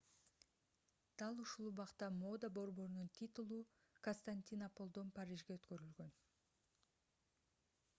[1.21, 3.61] дал ушул убакта мода борборунун титулу
[4.09, 6.15] константинополдон парижге өткөрүлгөн